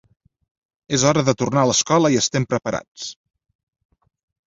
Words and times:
És 0.99 1.03
hora 1.09 1.25
de 1.27 1.35
tornar 1.43 1.63
a 1.65 1.67
l’escola 1.73 2.13
i 2.17 2.19
estem 2.25 2.51
preparats. 2.55 3.15